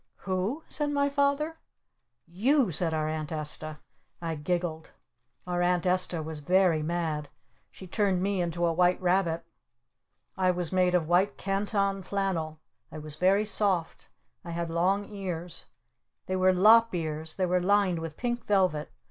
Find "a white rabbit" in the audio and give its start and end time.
8.65-9.45